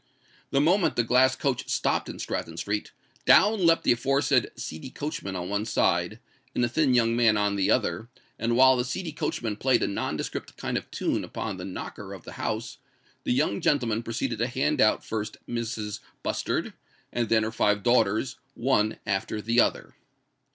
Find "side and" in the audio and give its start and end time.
5.63-6.63